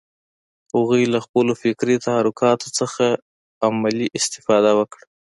[0.75, 3.05] هغوی له خپلو فکري تحرکات څخه
[3.67, 5.05] عملي استفاده وکړه